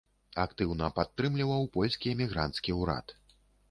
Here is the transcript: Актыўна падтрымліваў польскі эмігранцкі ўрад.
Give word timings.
Актыўна 0.45 0.89
падтрымліваў 0.97 1.71
польскі 1.79 2.05
эмігранцкі 2.17 2.79
ўрад. 2.83 3.19